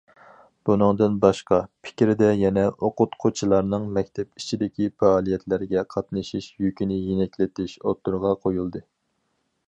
بۇنىڭدىن 0.67 1.17
باشقا، 1.23 1.57
پىكىردە 1.87 2.29
يەنە 2.37 2.63
ئوقۇتقۇچىلارنىڭ 2.87 3.85
مەكتەپ 3.97 4.41
ئىچىدىكى 4.41 4.87
پائالىيەتلەرگە 5.03 5.83
قاتنىشىش 5.95 6.47
يۈكىنى 6.69 6.97
يېنىكلىتىش 7.03 7.77
ئوتتۇرىغا 7.83 8.33
قويۇلدى. 8.47 8.83